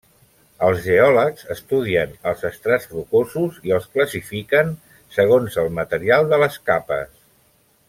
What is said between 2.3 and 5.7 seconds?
els estrats rocosos i els classifiquen segons